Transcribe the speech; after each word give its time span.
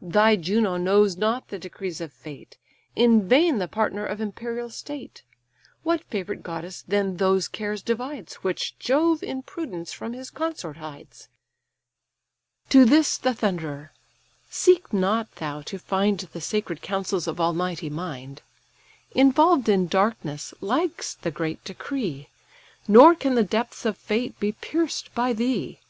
Thy 0.00 0.36
Juno 0.36 0.76
knows 0.76 1.16
not 1.16 1.48
the 1.48 1.58
decrees 1.58 2.00
of 2.00 2.12
fate, 2.12 2.56
In 2.94 3.28
vain 3.28 3.58
the 3.58 3.66
partner 3.66 4.06
of 4.06 4.20
imperial 4.20 4.70
state. 4.70 5.22
What 5.82 6.04
favourite 6.04 6.44
goddess 6.44 6.84
then 6.86 7.16
those 7.16 7.48
cares 7.48 7.82
divides, 7.82 8.34
Which 8.34 8.78
Jove 8.78 9.20
in 9.24 9.42
prudence 9.42 9.92
from 9.92 10.12
his 10.12 10.30
consort 10.30 10.76
hides?" 10.76 11.26
To 12.68 12.84
this 12.84 13.18
the 13.18 13.34
thunderer: 13.34 13.90
"Seek 14.48 14.92
not 14.92 15.28
thou 15.34 15.60
to 15.62 15.76
find 15.76 16.20
The 16.20 16.40
sacred 16.40 16.82
counsels 16.82 17.26
of 17.26 17.40
almighty 17.40 17.90
mind: 17.90 18.42
Involved 19.10 19.68
in 19.68 19.88
darkness 19.88 20.54
lies 20.60 21.16
the 21.22 21.32
great 21.32 21.64
decree, 21.64 22.28
Nor 22.86 23.16
can 23.16 23.34
the 23.34 23.42
depths 23.42 23.84
of 23.84 23.98
fate 23.98 24.38
be 24.38 24.52
pierced 24.52 25.12
by 25.16 25.32
thee. 25.32 25.80